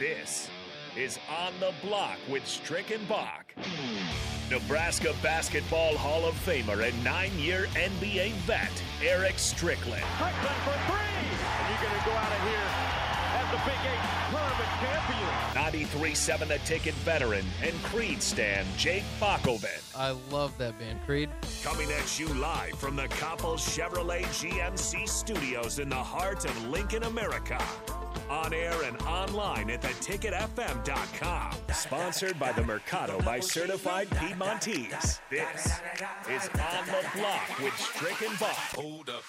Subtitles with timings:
[0.00, 0.48] This
[0.96, 3.54] is On the Block with Strick and Bach.
[4.50, 10.02] Nebraska Basketball Hall of Famer and nine year NBA vet, Eric Strickland.
[10.14, 10.96] Strickland for three!
[10.96, 12.70] And you're going to go out of here
[13.36, 14.00] as the Big Eight
[14.30, 15.90] tournament champion.
[15.90, 19.94] 93.7 The Ticket veteran and Creed stan, Jake Bakoven.
[19.94, 21.28] I love that band, Creed.
[21.62, 27.02] Coming at you live from the Copple Chevrolet GMC studios in the heart of Lincoln,
[27.02, 27.62] America.
[28.30, 31.52] On air and online at theticketfm.com.
[31.74, 35.20] Sponsored by the Mercado by Certified Piedmontese.
[35.28, 35.80] This
[36.30, 38.54] is On the Block with Strick and Bach.
[38.76, 39.24] Hold up.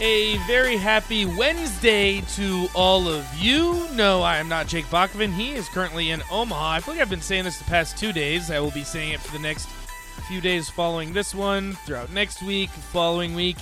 [0.00, 3.86] A very happy Wednesday to all of you.
[3.92, 5.30] No, I am not Jake Bachman.
[5.32, 6.70] He is currently in Omaha.
[6.70, 8.50] I feel like I've been saying this the past two days.
[8.50, 9.68] I will be saying it for the next
[10.30, 13.56] few days following this one, throughout next week, following week.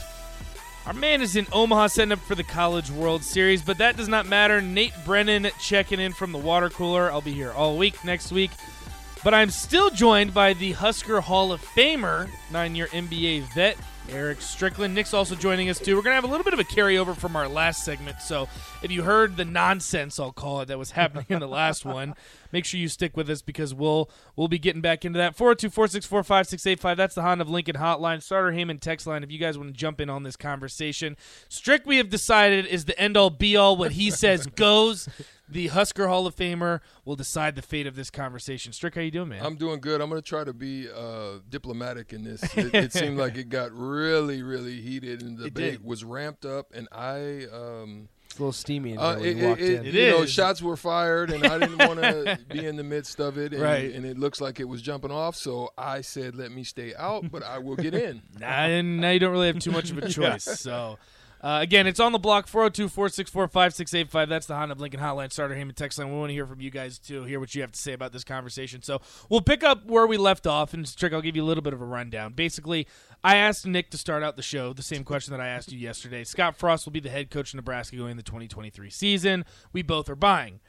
[0.84, 4.06] Our man is in Omaha setting up for the College World Series, but that does
[4.06, 4.60] not matter.
[4.60, 7.10] Nate Brennan checking in from the water cooler.
[7.10, 8.50] I'll be here all week next week.
[9.24, 13.77] But I'm still joined by the Husker Hall of Famer, nine year NBA vet,
[14.10, 14.94] Eric Strickland.
[14.94, 15.97] Nick's also joining us too.
[15.97, 18.20] We're going to have a little bit of a carryover from our last segment.
[18.20, 18.48] So
[18.83, 22.14] if you heard the nonsense, I'll call it, that was happening in the last one,
[22.52, 25.36] make sure you stick with us because we'll we'll be getting back into that.
[25.36, 26.97] 402 464 5685.
[26.97, 28.22] That's the Honda of Lincoln hotline.
[28.22, 31.16] Sartor Hamann text line if you guys want to jump in on this conversation.
[31.48, 33.77] Strick, we have decided, is the end all be all.
[33.77, 35.08] What he says goes.
[35.50, 38.72] The Husker Hall of Famer will decide the fate of this conversation.
[38.72, 39.44] Strick, how you doing, man?
[39.44, 40.00] I'm doing good.
[40.02, 42.42] I'm going to try to be uh, diplomatic in this.
[42.56, 45.84] It, it seemed like it got really, really heated, and the It debate did.
[45.84, 47.46] was ramped up, and I.
[47.52, 49.86] Um, It's a little steamy in uh, here when it, you walked it- in.
[49.86, 53.19] It you know, shots were fired, and I didn't want to be in the midst
[53.19, 53.94] of it, and, Right.
[53.94, 55.34] and it looks like it was jumping off.
[55.34, 59.10] So I said, "Let me stay out, but I will get in." Nah, and now
[59.12, 60.44] you don't really have too much of a choice.
[60.44, 60.98] So,
[61.41, 64.28] uh, again, it's on the block 402 464 5685.
[64.28, 66.11] That's the Honda Lincoln Hotline Sartor Hamann text line.
[66.11, 68.12] We want to hear from you guys too, hear what you have to say about
[68.12, 68.82] this conversation.
[68.82, 70.75] So, we'll pick up where we left off.
[70.75, 72.32] And, Trick, I'll give you a little bit of a rundown.
[72.32, 72.87] Basically,
[73.22, 75.78] I asked Nick to start out the show the same question that I asked you
[75.78, 76.25] yesterday.
[76.25, 79.44] Scott Frost will be the head coach of Nebraska going into the 2023 season.
[79.72, 80.60] We both are buying.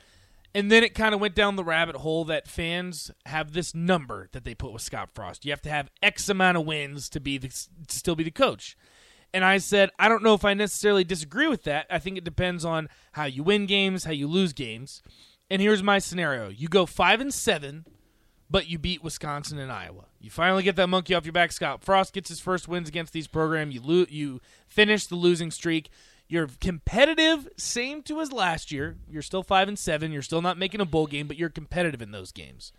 [0.54, 4.30] And then it kind of went down the rabbit hole that fans have this number
[4.32, 5.46] that they put with Scott Frost.
[5.46, 8.32] You have to have X amount of wins to be the, to still be the
[8.32, 8.76] coach.
[9.34, 11.86] And I said, I don't know if I necessarily disagree with that.
[11.90, 15.04] I think it depends on how you win games, how you lose games.
[15.50, 17.86] And here's my scenario: you go five and seven,
[18.50, 20.06] but you beat Wisconsin and Iowa.
[20.20, 21.52] You finally get that monkey off your back.
[21.52, 23.74] Scott Frost gets his first wins against these programs.
[23.74, 25.90] You lo- you finish the losing streak.
[26.28, 28.98] You're competitive, same to as last year.
[29.10, 30.12] You're still five and seven.
[30.12, 32.72] You're still not making a bowl game, but you're competitive in those games.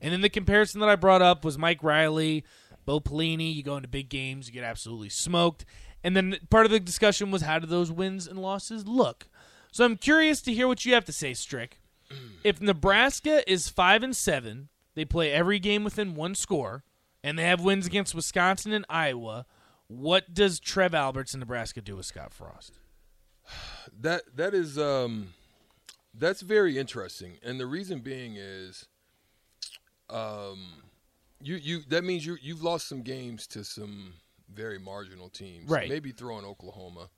[0.00, 2.44] And then the comparison that I brought up was Mike Riley,
[2.84, 3.54] Bo Pelini.
[3.54, 5.64] You go into big games, you get absolutely smoked.
[6.08, 9.28] And then part of the discussion was how do those wins and losses look?
[9.70, 11.82] So I'm curious to hear what you have to say, Strick.
[12.42, 16.82] If Nebraska is five and seven, they play every game within one score,
[17.22, 19.44] and they have wins against Wisconsin and Iowa.
[19.86, 22.78] What does Trev Alberts in Nebraska do with Scott Frost?
[24.00, 25.34] that that is um
[26.14, 28.86] that's very interesting and the reason being is
[30.08, 30.84] um
[31.42, 34.14] you you that means you you've lost some games to some
[34.52, 35.88] very marginal teams Right.
[35.88, 37.08] maybe throwing oklahoma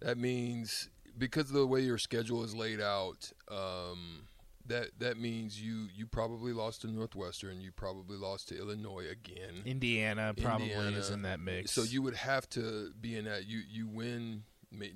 [0.00, 4.22] that means because of the way your schedule is laid out um
[4.66, 9.62] that that means you you probably lost to northwestern you probably lost to illinois again
[9.64, 10.96] Indiana probably Indiana.
[10.98, 11.70] is in that mix.
[11.72, 14.44] so you would have to be in that you you win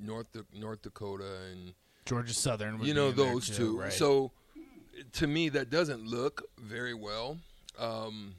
[0.01, 3.81] north north dakota and Georgia Southern, would you know in those too, two.
[3.81, 3.93] right?
[3.93, 4.33] So
[5.13, 7.39] to me, that doesn't look very well.
[7.79, 8.35] Um,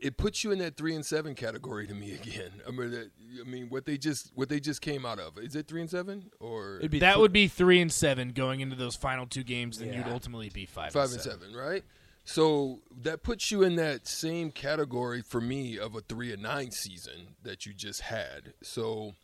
[0.00, 2.50] it puts you in that three and seven category to me again.
[2.66, 3.10] I mean, that,
[3.40, 5.90] I mean, what they just what they just came out of is it three and
[5.90, 9.26] seven or It'd be that th- would be three and seven going into those final
[9.26, 9.78] two games.
[9.78, 11.84] Then you'd ultimately be five, five and seven, right?
[12.24, 16.72] So that puts you in that same category for me of a three and nine
[16.72, 18.52] season that you just had.
[18.62, 19.14] So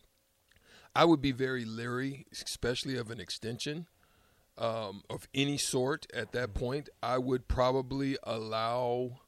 [0.95, 3.85] I would be very leery, especially of an extension
[4.57, 6.89] um, of any sort at that point.
[7.03, 9.19] I would probably allow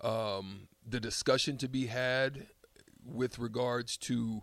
[0.00, 2.46] um, the discussion to be had
[3.04, 4.42] with regards to.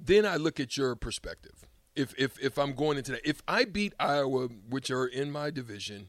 [0.00, 1.66] Then I look at your perspective.
[1.96, 5.50] If if if I'm going into that, if I beat Iowa, which are in my
[5.50, 6.08] division,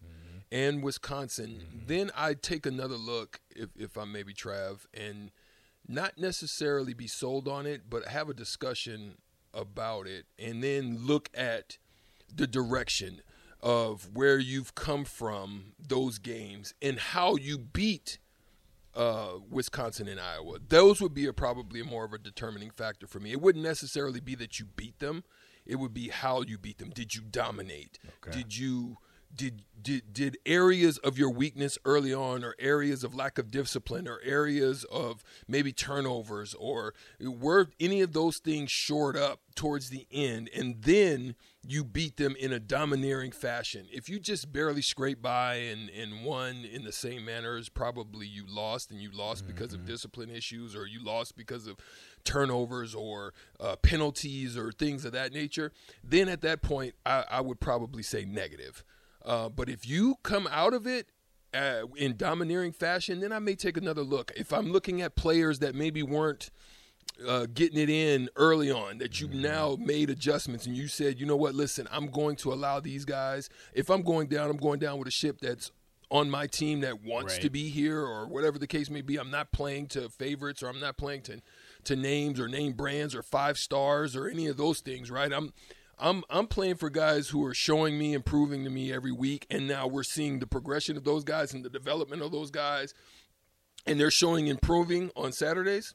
[0.51, 3.39] and Wisconsin, then I take another look.
[3.55, 5.31] If if I'm maybe Trav, and
[5.87, 9.15] not necessarily be sold on it, but have a discussion
[9.53, 11.79] about it, and then look at
[12.33, 13.21] the direction
[13.61, 18.19] of where you've come from those games and how you beat
[18.95, 20.59] uh, Wisconsin and Iowa.
[20.67, 23.31] Those would be a, probably more of a determining factor for me.
[23.31, 25.23] It wouldn't necessarily be that you beat them;
[25.65, 26.89] it would be how you beat them.
[26.89, 27.99] Did you dominate?
[28.25, 28.37] Okay.
[28.37, 28.97] Did you
[29.33, 34.07] did did did areas of your weakness early on or areas of lack of discipline
[34.07, 40.05] or areas of maybe turnovers or were any of those things shored up towards the
[40.11, 41.35] end and then
[41.67, 46.23] you beat them in a domineering fashion if you just barely scrape by and, and
[46.23, 49.53] won in the same manner as probably you lost and you lost mm-hmm.
[49.53, 49.91] because of mm-hmm.
[49.91, 51.77] discipline issues or you lost because of
[52.23, 55.71] turnovers or uh, penalties or things of that nature
[56.03, 58.83] then at that point I, I would probably say negative
[59.25, 61.07] uh, but if you come out of it
[61.53, 64.31] uh, in domineering fashion, then I may take another look.
[64.35, 66.51] If I'm looking at players that maybe weren't
[67.27, 69.41] uh, getting it in early on, that you've mm-hmm.
[69.41, 73.05] now made adjustments and you said, you know what, listen, I'm going to allow these
[73.05, 73.49] guys.
[73.73, 75.71] If I'm going down, I'm going down with a ship that's
[76.11, 77.41] on my team that wants right.
[77.41, 79.17] to be here or whatever the case may be.
[79.17, 81.41] I'm not playing to favorites or I'm not playing to
[81.85, 85.31] to names or name brands or five stars or any of those things, right?
[85.31, 85.53] I'm
[85.99, 89.67] I'm I'm playing for guys who are showing me, improving to me every week, and
[89.67, 92.93] now we're seeing the progression of those guys and the development of those guys,
[93.85, 95.93] and they're showing improving on Saturdays.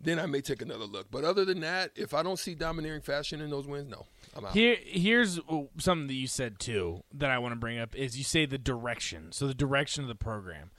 [0.00, 1.10] Then I may take another look.
[1.10, 4.06] But other than that, if I don't see domineering fashion in those wins, no,
[4.36, 4.52] I'm out.
[4.52, 5.40] Here, here's
[5.78, 8.58] something that you said too that I want to bring up is you say the
[8.58, 9.32] direction.
[9.32, 10.70] So the direction of the program.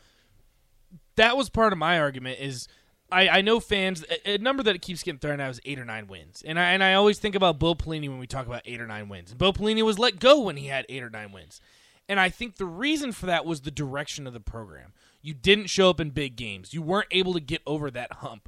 [1.17, 2.39] That was part of my argument.
[2.39, 2.69] Is
[3.11, 5.85] I, I know fans a, a, number that keeps getting thrown out is eight or
[5.85, 8.61] nine wins, and I and I always think about Bo Pelini when we talk about
[8.65, 9.33] eight or nine wins.
[9.33, 11.61] Bo Pelini was let go when he had eight or nine wins,
[12.07, 14.93] and I think the reason for that was the direction of the program.
[15.21, 16.73] You didn't show up in big games.
[16.73, 18.47] You weren't able to get over that hump.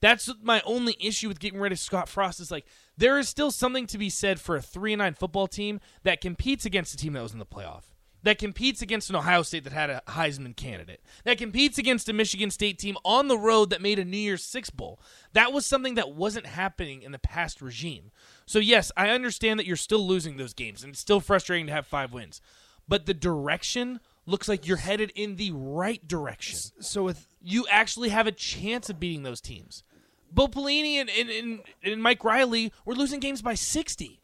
[0.00, 2.40] That's my only issue with getting rid of Scott Frost.
[2.40, 2.66] Is like
[2.96, 6.20] there is still something to be said for a three and nine football team that
[6.20, 7.89] competes against a team that was in the playoff
[8.22, 12.12] that competes against an Ohio State that had a Heisman candidate, that competes against a
[12.12, 15.00] Michigan State team on the road that made a New Year's Six Bowl.
[15.32, 18.10] That was something that wasn't happening in the past regime.
[18.46, 21.72] So, yes, I understand that you're still losing those games, and it's still frustrating to
[21.72, 22.40] have five wins.
[22.88, 26.58] But the direction looks like you're headed in the right direction.
[26.80, 29.82] So, with you actually have a chance of beating those teams.
[30.32, 34.19] Bo Pelini and, and, and, and Mike Riley were losing games by 60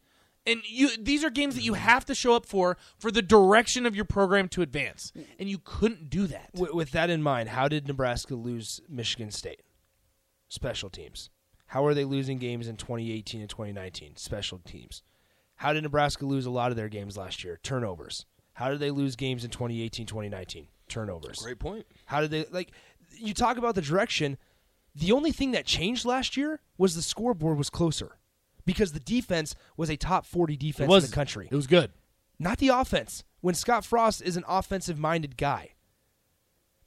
[0.46, 3.86] and you these are games that you have to show up for for the direction
[3.86, 5.12] of your program to advance.
[5.38, 6.50] And you couldn't do that.
[6.54, 9.62] With, with, that in mind how did nebraska lose michigan state?
[10.48, 11.30] Special teams.
[11.68, 15.02] How are they losing games in 2018 and 2019 special teams.
[15.56, 17.58] How did nebraska lose a lot of their games last year?
[17.62, 18.26] Turnovers.
[18.54, 21.40] How did they lose games in 2018 2019 turnovers.
[21.40, 21.86] Great point.
[22.06, 22.70] How did they like
[23.18, 24.38] you talk about the direction.
[24.94, 28.16] The only thing that changed last year was the scoreboard was closer
[28.66, 31.48] because the defense was a top 40 defense was, in the country.
[31.50, 31.92] It was good.
[32.38, 33.24] Not the offense.
[33.40, 35.74] When Scott Frost is an offensive minded guy.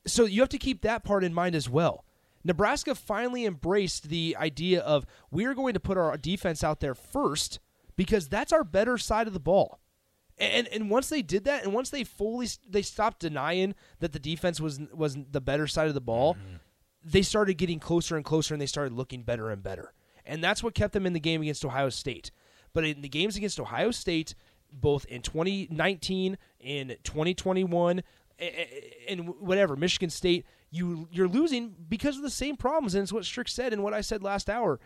[0.05, 2.05] So you have to keep that part in mind as well.
[2.43, 7.59] Nebraska finally embraced the idea of we're going to put our defense out there first
[7.95, 9.79] because that's our better side of the ball.
[10.37, 14.19] And and once they did that, and once they fully they stopped denying that the
[14.19, 16.55] defense was was the better side of the ball, mm-hmm.
[17.03, 19.91] they started getting closer and closer, and they started looking better and better
[20.29, 22.31] and that's what kept them in the game against Ohio State.
[22.71, 24.35] But in the games against Ohio State,
[24.71, 28.03] both in 2019 and 2021
[29.09, 33.25] and whatever Michigan State, you you're losing because of the same problems, and it's what
[33.25, 34.79] Strick said and what I said last hour,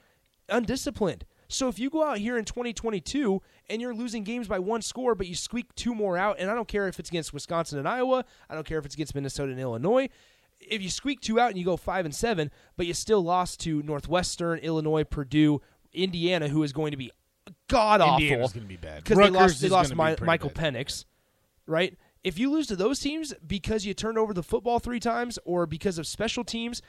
[0.48, 1.26] undisciplined.
[1.50, 5.14] So if you go out here in 2022 and you're losing games by one score,
[5.14, 7.88] but you squeak two more out, and I don't care if it's against Wisconsin and
[7.88, 10.10] Iowa, I don't care if it's against Minnesota and Illinois,
[10.70, 13.60] if you squeak two out and you go five and seven, but you still lost
[13.62, 15.62] to Northwestern, Illinois, Purdue,
[15.94, 17.12] Indiana, who is going to be
[17.68, 18.22] god awful.
[18.24, 19.62] Indiana's going to be bad because they lost.
[19.62, 20.74] They lost My, Michael bad.
[20.74, 21.06] Penix,
[21.66, 21.98] right?
[22.24, 25.66] If you lose to those teams because you turned over the football three times or
[25.66, 26.82] because of special teams,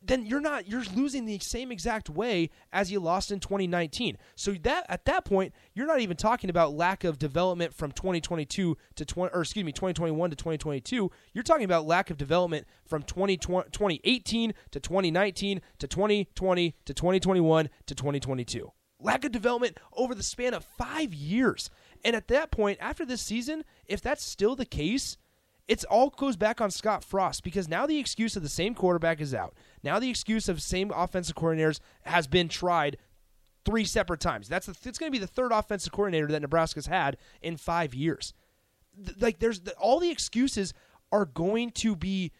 [0.00, 4.16] then you're not you're losing the same exact way as you lost in 2019.
[4.36, 8.76] So that at that point, you're not even talking about lack of development from 2022
[8.94, 11.10] to 20 or excuse me, 2021 to 2022.
[11.32, 17.68] You're talking about lack of development from 2020, 2018 to 2019 to 2020 to 2021
[17.86, 18.72] to 2022.
[19.00, 21.70] Lack of development over the span of 5 years.
[22.04, 25.16] And at that point, after this season, if that's still the case,
[25.68, 29.20] it's all goes back on Scott Frost because now the excuse of the same quarterback
[29.20, 29.54] is out.
[29.82, 32.96] Now the excuse of same offensive coordinators has been tried
[33.66, 34.48] three separate times.
[34.48, 37.94] That's the, it's going to be the third offensive coordinator that Nebraska's had in five
[37.94, 38.32] years.
[39.20, 40.72] like there's the, all the excuses
[41.12, 42.32] are going to be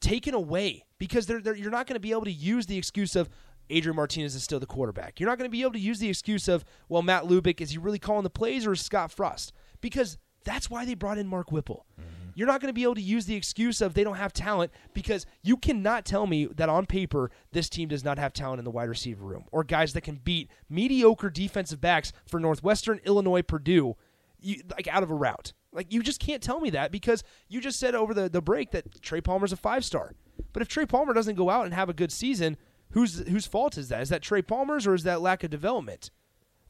[0.00, 3.16] taken away because they're, they're, you're not going to be able to use the excuse
[3.16, 3.28] of
[3.68, 5.20] Adrian Martinez is still the quarterback.
[5.20, 7.70] You're not going to be able to use the excuse of well Matt Lubick is
[7.70, 9.52] he really calling the plays or is Scott Frost
[9.82, 11.86] because that's why they brought in Mark Whipple.
[12.00, 12.30] Mm-hmm.
[12.34, 14.72] You're not going to be able to use the excuse of they don't have talent
[14.92, 18.64] because you cannot tell me that on paper this team does not have talent in
[18.64, 23.42] the wide receiver room or guys that can beat mediocre defensive backs for Northwestern, Illinois,
[23.42, 23.96] Purdue,
[24.40, 25.52] you, like out of a route.
[25.72, 28.72] Like you just can't tell me that because you just said over the, the break
[28.72, 30.12] that Trey Palmer's a five star.
[30.52, 32.56] But if Trey Palmer doesn't go out and have a good season,
[32.90, 34.02] whose whose fault is that?
[34.02, 36.10] Is that Trey Palmer's or is that lack of development?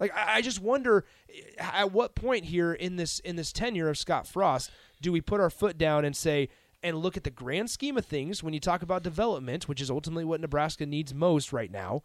[0.01, 3.89] Like I, I just wonder eh, at what point here in this in this tenure
[3.89, 4.71] of Scott Frost
[5.01, 6.49] do we put our foot down and say
[6.83, 9.91] and look at the grand scheme of things when you talk about development, which is
[9.91, 12.03] ultimately what Nebraska needs most right now.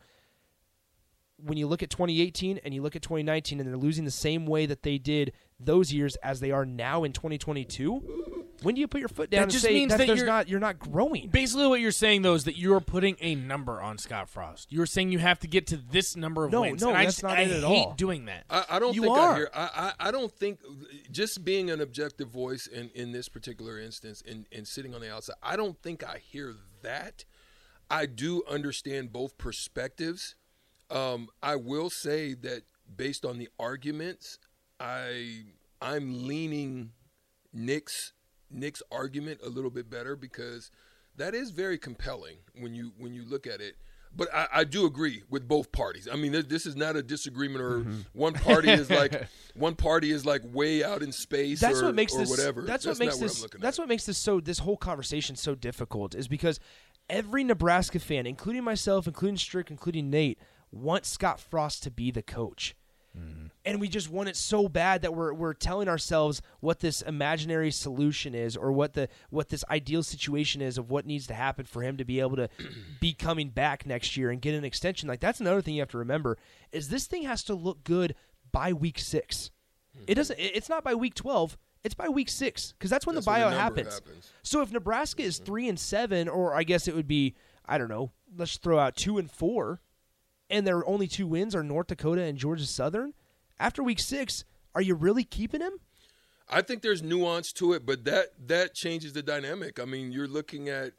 [1.38, 4.46] When you look at 2018 and you look at 2019 and they're losing the same
[4.46, 8.88] way that they did those years as they are now in 2022, when do you
[8.88, 10.80] put your foot down That and just say means that that you're- not you're not
[10.80, 11.30] growing?
[11.30, 14.72] Basically, what you're saying though is that you're putting a number on Scott Frost.
[14.72, 16.82] You're saying you have to get to this number of No, wins.
[16.82, 17.94] no, and I just, not I it at hate all.
[17.94, 18.46] doing that.
[18.50, 19.32] I, I don't You think are.
[19.34, 19.50] I hear.
[19.54, 20.60] I, I, I don't think
[21.12, 25.12] just being an objective voice in, in this particular instance and, and sitting on the
[25.14, 25.36] outside.
[25.44, 27.26] I don't think I hear that.
[27.92, 30.36] I do understand both perspectives.
[30.92, 32.64] Um, I will say that
[32.96, 34.40] based on the arguments,
[34.80, 35.44] I
[35.82, 36.92] I'm leaning
[37.54, 38.14] Nick's
[38.52, 40.72] Nick's argument a little bit better because
[41.18, 43.76] that is very compelling when you when you look at it.
[44.16, 46.08] But I, I do agree with both parties.
[46.12, 48.00] I mean, this, this is not a disagreement, or Mm-hmm.
[48.14, 51.96] one party is like one party is like way out in space, that's or, what
[51.96, 52.64] makes or this whatever.
[52.64, 53.82] That's, what makes this looking that's at.
[53.84, 56.60] what makes this so this whole conversation so difficult is because
[57.08, 60.40] every Nebraska fan, including myself, including Strick, including Nate,
[60.72, 62.76] wants Scott Frost to be the coach.
[63.70, 67.72] And we just want it so bad that we're we're telling ourselves what this imaginary
[67.72, 71.66] solution is or what the what this ideal situation is of what needs to happen
[71.66, 72.50] for him to be able to
[73.00, 75.08] be coming back next year and get an extension.
[75.08, 76.38] Like that's another thing you have to remember
[76.72, 78.16] is this thing has to look good
[78.52, 79.52] by week 6.
[80.08, 83.26] It doesn't it's not by week 12, it's by week 6 cuz that's when That's
[83.26, 83.94] the when buyout number happens.
[83.96, 84.32] happens.
[84.42, 85.46] So if Nebraska is mm-hmm.
[85.46, 87.36] 3 and 7 or I guess it would be
[87.66, 89.80] I don't know, let's throw out 2 and 4
[90.50, 93.14] and their only two wins are North Dakota and Georgia Southern,
[93.60, 95.74] after week 6, are you really keeping him?
[96.50, 99.80] I think there's nuance to it, but that that changes the dynamic.
[99.80, 100.94] I mean, you're looking at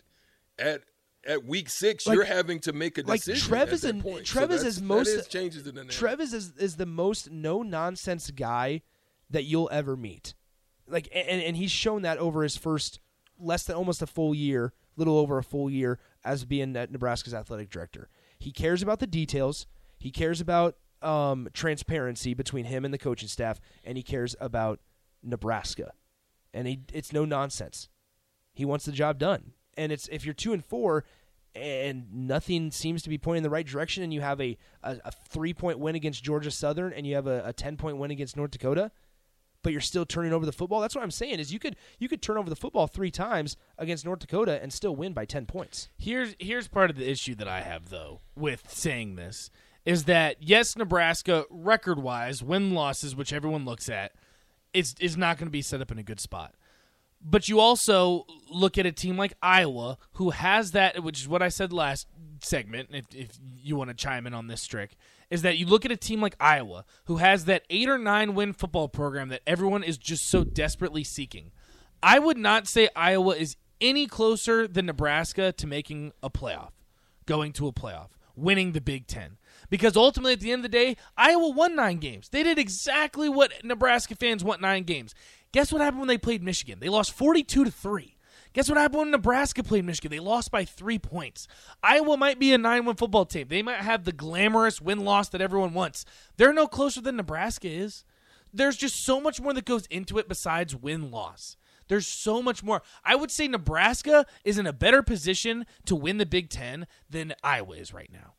[0.58, 0.82] at
[1.26, 3.34] at week six, Like- you're having to make a decision.
[3.34, 3.60] like.
[3.60, 4.02] Trev is an-.
[4.24, 5.92] Trev so is most- is changes the dynamic.
[5.92, 8.82] Trev is, is the most no nonsense guy
[9.28, 10.34] that you'll ever meet.
[10.86, 13.00] Like and, and he's shown that over his first
[13.38, 17.70] less than almost a full year, little over a full year as being Nebraska's athletic
[17.70, 18.08] director.
[18.38, 19.66] He cares about the details.
[19.98, 24.80] He cares about um, transparency between him and the coaching staff, and he cares about
[25.22, 25.92] Nebraska.
[26.52, 27.88] And he it's no nonsense.
[28.52, 29.52] He wants the job done.
[29.76, 31.04] And it's if you're two and four
[31.54, 34.96] and nothing seems to be pointing in the right direction and you have a, a,
[35.06, 38.10] a three point win against Georgia Southern and you have a, a ten point win
[38.10, 38.90] against North Dakota,
[39.62, 40.80] but you're still turning over the football.
[40.80, 43.56] That's what I'm saying is you could you could turn over the football three times
[43.78, 45.88] against North Dakota and still win by ten points.
[45.96, 49.50] Here's here's part of the issue that I have though with saying this
[49.84, 54.12] is that yes, Nebraska record wise, win losses, which everyone looks at,
[54.72, 56.54] is is not going to be set up in a good spot.
[57.22, 61.42] But you also look at a team like Iowa, who has that, which is what
[61.42, 62.06] I said last
[62.42, 62.88] segment.
[62.92, 63.28] If, if
[63.62, 64.96] you want to chime in on this, trick,
[65.30, 68.34] is that you look at a team like Iowa, who has that eight or nine
[68.34, 71.52] win football program that everyone is just so desperately seeking.
[72.02, 76.70] I would not say Iowa is any closer than Nebraska to making a playoff,
[77.26, 79.36] going to a playoff, winning the Big Ten.
[79.70, 82.28] Because ultimately, at the end of the day, Iowa won nine games.
[82.28, 85.14] They did exactly what Nebraska fans want nine games.
[85.52, 86.78] Guess what happened when they played Michigan?
[86.80, 88.16] They lost 42 to 3.
[88.52, 90.10] Guess what happened when Nebraska played Michigan?
[90.10, 91.46] They lost by three points.
[91.82, 93.46] Iowa might be a 9 win football team.
[93.48, 96.04] They might have the glamorous win loss that everyone wants.
[96.36, 98.04] They're no closer than Nebraska is.
[98.52, 101.56] There's just so much more that goes into it besides win loss.
[101.86, 102.82] There's so much more.
[103.04, 107.34] I would say Nebraska is in a better position to win the Big Ten than
[107.44, 108.34] Iowa is right now.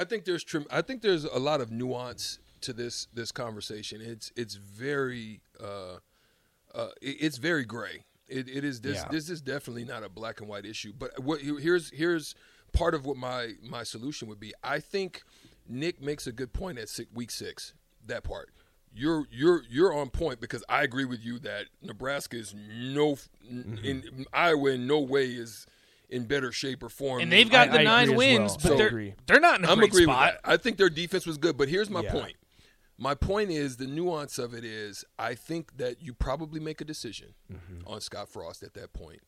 [0.00, 0.66] I think there's trim.
[0.70, 4.00] I think there's a lot of nuance to this this conversation.
[4.00, 5.96] It's it's very uh,
[6.74, 8.04] uh, it- it's very gray.
[8.28, 9.08] It, it is this Yeah.
[9.10, 10.92] this is definitely not a black and white issue.
[10.98, 12.34] But what here's here's
[12.72, 14.52] part of what my my solution would be.
[14.62, 15.22] I think
[15.68, 17.74] Nick makes a good point at six, week six.
[18.06, 18.48] That part.
[18.92, 24.26] You're you're you're on point because I agree with you that Nebraska is no in
[24.32, 25.66] Iowa in no way is
[26.10, 27.20] in better shape or form.
[27.20, 28.40] And they've got I- the I nine agree well.
[28.40, 30.34] wins, I but they're they're not in a I'm great agreeing spot.
[30.34, 30.50] with that.
[30.52, 32.12] I think their defense was good, but here's my Yeah.
[32.12, 32.36] point.
[32.98, 36.84] My point is the nuance of it is I think that you probably make a
[36.84, 37.86] decision Mm-hmm.
[37.88, 39.20] on Scott Frost at that point.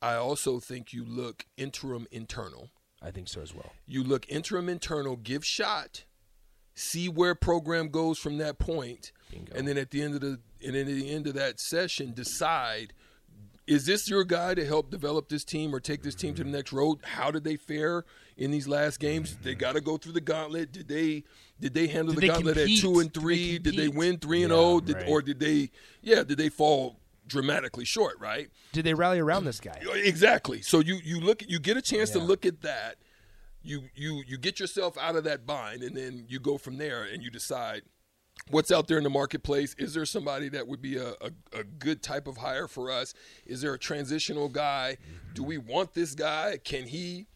[0.00, 2.70] I also think you look interim internal.
[3.02, 3.72] I think so as well.
[3.86, 6.04] You look interim internal, give shot,
[6.74, 9.52] see where program goes from that point, Bingo.
[9.54, 12.12] and then at the end of the and then at the end of that session
[12.14, 12.94] decide
[13.72, 16.50] is this your guy to help develop this team or take this team to the
[16.50, 16.98] next road?
[17.02, 18.04] How did they fare
[18.36, 19.36] in these last games?
[19.42, 20.72] They got to go through the gauntlet.
[20.72, 21.24] Did they
[21.58, 22.78] did they handle Did the they gauntlet compete?
[22.78, 23.58] at two and Did they three?
[23.58, 24.80] Did they win three and Yeah, zero?
[24.80, 25.08] Did, right.
[25.08, 25.70] Or did they
[26.02, 26.22] yeah?
[26.22, 28.18] Did they fall dramatically short?
[28.20, 28.50] Right.
[28.72, 29.80] Did they rally around this guy?
[29.94, 30.60] Exactly.
[30.60, 32.96] So you you look you get a chance to look at that.
[33.62, 37.04] You you you get yourself out of that bind, and then you go from there,
[37.04, 37.82] and you decide
[38.50, 39.74] what's out there in the marketplace.
[39.78, 43.14] Is there somebody that would be a, a, a good type of hire for us?
[43.46, 44.98] Is there a transitional guy?
[45.34, 46.58] Do we want this guy?
[46.64, 47.26] Can he?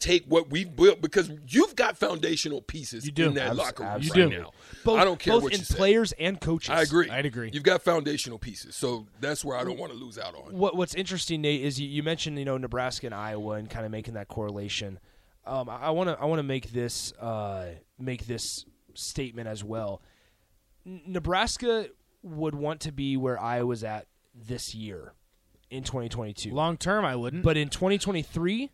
[0.00, 3.28] Take what we've built because you've got foundational pieces You do.
[3.28, 4.38] in that locker room You right do.
[4.42, 4.50] now.
[4.84, 6.70] Both, I don't care both what in players and coaches.
[6.70, 7.08] I agree.
[7.08, 7.50] I'd agree.
[7.52, 10.52] You've got foundational pieces, so that's where I don't want to lose out on.
[10.56, 13.86] What What's interesting, Nate, is you, you mentioned you know Nebraska and Iowa and kind
[13.86, 15.00] of making that correlation.
[15.46, 20.02] Um, I want to I want to make this uh, make this statement as well.
[21.06, 21.88] Nebraska
[22.22, 25.12] would want to be where I was at this year
[25.70, 26.50] in 2022.
[26.50, 27.42] Long term, I wouldn't.
[27.42, 28.70] But in 2023,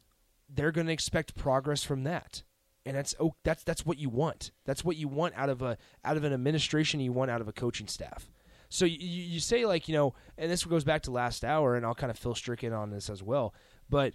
[0.48, 2.42] they're going to expect progress from that,
[2.86, 4.52] and that's oh, that's that's what you want.
[4.64, 7.00] That's what you want out of a out of an administration.
[7.00, 8.30] You want out of a coaching staff.
[8.68, 11.74] So you, you you say like you know, and this goes back to last hour,
[11.74, 13.54] and I'll kind of fill Strick in on this as well.
[13.88, 14.14] But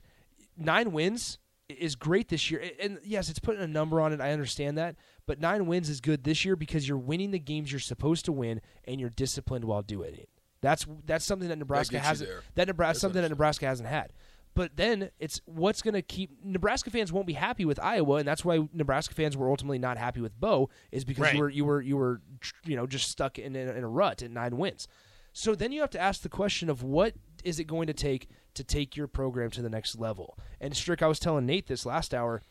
[0.57, 4.19] nine wins is great this year, and yes, it's putting a number on it.
[4.19, 4.95] I understand that,
[5.25, 8.31] but nine wins is good this year because you're winning the games you're supposed to
[8.31, 10.29] win, and you're disciplined while doing it.
[10.61, 12.29] That's that's something that Nebraska hasn't.
[12.55, 13.29] That Nebraska That's something that.
[13.29, 14.11] Nebraska hasn't had.
[14.55, 18.27] But then it's what's going to keep Nebraska fans won't be happy with Iowa, and
[18.27, 21.35] that's why Nebraska fans were ultimately not happy with Bo is because Right.
[21.35, 22.21] you were you were you were
[22.65, 24.87] you know just stuck in, in, in a rut at nine wins.
[25.31, 28.27] So then you have to ask the question of what is it going to take
[28.55, 30.37] to take your program to the next level?
[30.59, 32.41] And Strick, I was telling Nate this last hour,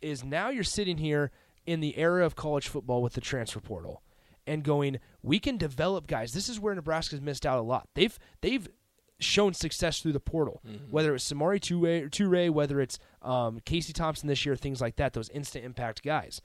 [0.00, 1.30] is now you're sitting here
[1.66, 4.02] in the era of college football with the transfer portal
[4.46, 6.32] and going, we can develop guys.
[6.32, 7.88] This is where Nebraska's missed out a lot.
[7.94, 8.68] They've they've
[9.18, 14.28] shown success through the portal, whether it's Samori Toure, Toure whether it's um, Casey Thompson
[14.28, 15.14] this year, things like that.
[15.14, 16.40] Those instant impact guys.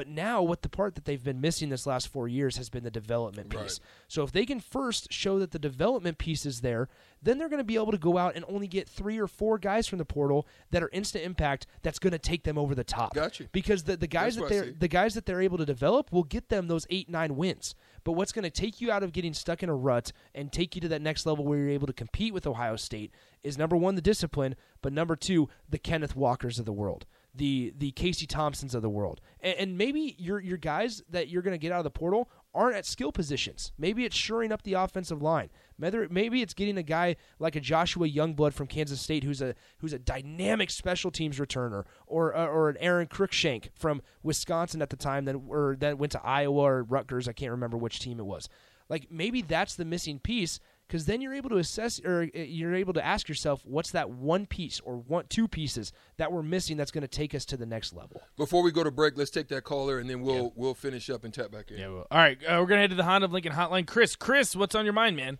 [0.00, 2.84] But now, what the part that they've been missing this last four years has been
[2.84, 3.60] the development piece.
[3.60, 3.80] Right.
[4.08, 6.88] So if they can first show that the development piece is there,
[7.22, 9.58] then they're going to be able to go out and only get three or four
[9.58, 11.66] guys from the portal that are instant impact.
[11.82, 13.12] That's going to take them over the top.
[13.12, 13.48] Got you.
[13.52, 16.24] Because the, the guys That's that they're the guys that they're able to develop will
[16.24, 17.74] get them those eight nine wins.
[18.02, 20.74] But what's going to take you out of getting stuck in a rut and take
[20.74, 23.76] you to that next level where you're able to compete with Ohio State is number
[23.76, 28.26] one the discipline, but number two the Kenneth Walkers of the world, the the Casey
[28.26, 31.72] Thompsons of the world, and, and maybe your your guys that you're going to get
[31.72, 33.72] out of the portal aren't at skill positions.
[33.78, 35.50] Maybe it's shoring up the offensive line.
[35.78, 39.92] Maybe it's getting a guy like a Joshua Youngblood from Kansas State who's a who's
[39.92, 44.96] a dynamic special teams returner, or uh, or an Aron Cruickshank from Wisconsin at the
[44.96, 47.28] time that or that went to Iowa or Rutgers.
[47.28, 48.48] I can't remember which team it was.
[48.88, 50.58] Like maybe that's the missing piece
[50.90, 54.10] because then you're able to assess or uh, you're able to ask yourself what's that
[54.10, 57.56] one piece or one two pieces that we're missing that's going to take us to
[57.56, 58.20] the next level.
[58.36, 61.22] Before we go to break, let's take that caller and then we'll we'll finish up
[61.22, 61.78] and tap back in.
[61.78, 63.86] yeah, well, all right, uh, we're gonna head to the Honda of Lincoln Hotline.
[63.86, 65.38] Chris, Chris, what's on your mind, man?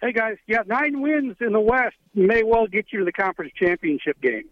[0.00, 3.52] Hey guys, yeah, nine wins in the West may well get you to the conference
[3.56, 4.48] championship game.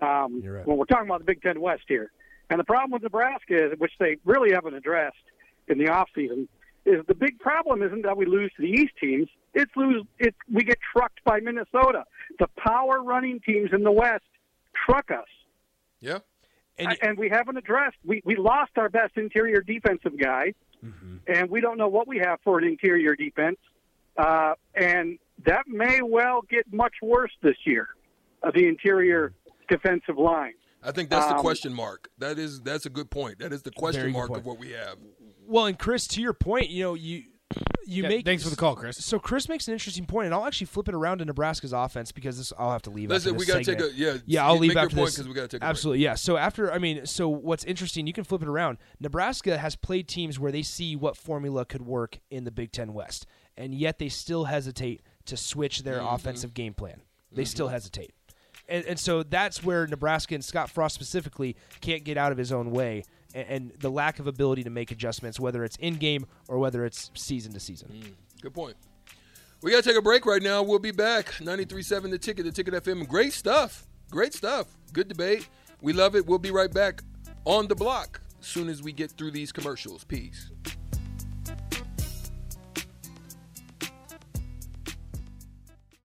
[0.00, 0.66] Um, You're right.
[0.66, 2.12] When we're talking about the Big Ten West here,
[2.48, 5.16] and the problem with Nebraska, is, which they really haven't addressed
[5.68, 6.48] in the off season,
[6.84, 9.28] is the big problem isn't that we lose to the East teams.
[9.54, 10.04] It's lose.
[10.18, 12.04] It's we get trucked by Minnesota.
[12.38, 14.24] The power running teams in the West
[14.86, 15.26] truck us.
[16.00, 16.18] Yeah.
[16.78, 17.96] And I- and we haven't addressed.
[18.04, 20.54] We we lost our best interior defensive guy,
[21.26, 23.58] and we don't know what we have for an interior defense.
[24.16, 27.88] Uh, and that may well get much worse this year.
[28.42, 29.32] Uh, the interior
[29.68, 30.54] defensive line.
[30.82, 32.08] I think that's the Um, question mark.
[32.18, 33.38] That is that's a good point.
[33.38, 34.40] That is the question mark point.
[34.40, 34.96] of what we have.
[35.52, 37.24] Well, and Chris, to your point, you know you
[37.84, 38.96] you Yeah, make thanks for the call, Chris.
[39.04, 42.12] So Chris makes an interesting point, and I'll actually flip it around to Nebraska's offense
[42.12, 43.10] because this I'll have to leave.
[43.12, 44.46] After we gotta take a- yeah, yeah.
[44.46, 45.68] I'll leave after this 'cause we gotta take a break.
[45.68, 46.14] absolutely yeah.
[46.14, 48.78] So after I mean, so what's interesting, you can flip it around.
[49.00, 52.94] Nebraska has played teams where they see what formula could work in the Big Ten
[52.94, 56.14] West, and yet they still hesitate to switch their Mm-hmm.
[56.14, 57.02] offensive game plan.
[57.32, 58.12] They still hesitate.
[58.68, 62.52] And, and so that's where Nebraska and Scott Frost specifically can't get out of his
[62.52, 63.02] own way,
[63.34, 67.10] and, the lack of ability to make adjustments, whether it's in game or whether it's
[67.14, 67.88] season to season.
[67.88, 68.76] Mm, good point.
[69.62, 70.62] We got to take a break right now.
[70.62, 71.26] We'll be back.
[71.34, 73.06] 93.7 The Ticket, The Ticket FM.
[73.06, 73.86] Great stuff.
[74.10, 74.66] Great stuff.
[74.92, 75.48] Good debate.
[75.80, 76.26] We love it.
[76.26, 77.02] We'll be right back
[77.44, 80.04] on the block as soon as we get through these commercials.
[80.04, 80.50] Peace.